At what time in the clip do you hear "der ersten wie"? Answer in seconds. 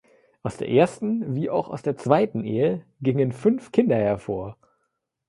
0.57-1.51